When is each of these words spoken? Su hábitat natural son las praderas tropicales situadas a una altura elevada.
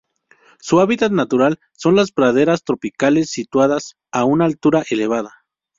Su 0.59 0.79
hábitat 0.79 1.11
natural 1.11 1.59
son 1.73 1.95
las 1.95 2.11
praderas 2.11 2.63
tropicales 2.63 3.29
situadas 3.29 3.97
a 4.11 4.23
una 4.23 4.45
altura 4.45 4.83
elevada. 4.89 5.43